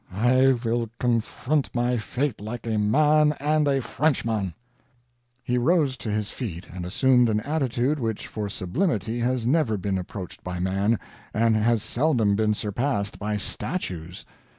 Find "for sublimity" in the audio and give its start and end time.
8.25-9.19